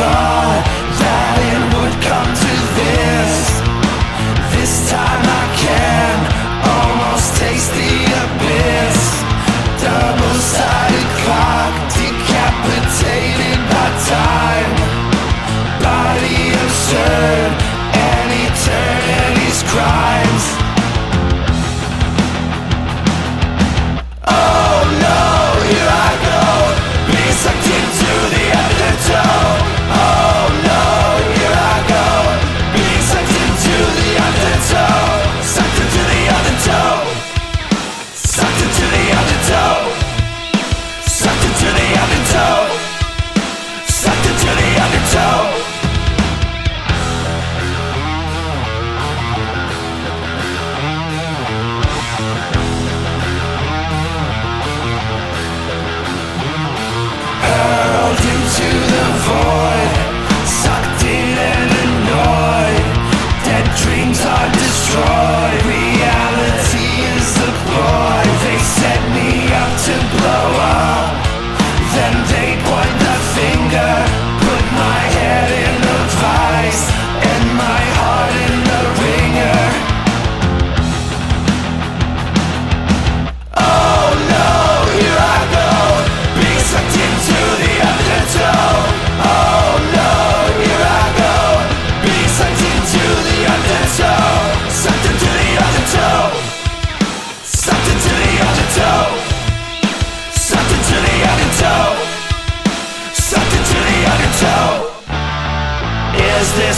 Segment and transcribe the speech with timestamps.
[0.00, 0.39] far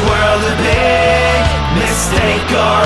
[0.00, 1.42] world a big
[1.76, 2.85] mistake or